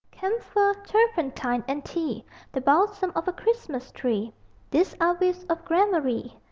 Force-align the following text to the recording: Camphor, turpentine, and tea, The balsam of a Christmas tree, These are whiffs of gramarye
Camphor, 0.09 0.73
turpentine, 0.83 1.63
and 1.67 1.85
tea, 1.85 2.25
The 2.53 2.59
balsam 2.59 3.11
of 3.15 3.27
a 3.27 3.31
Christmas 3.33 3.91
tree, 3.91 4.33
These 4.71 4.95
are 4.99 5.13
whiffs 5.15 5.43
of 5.43 5.63
gramarye 5.63 6.37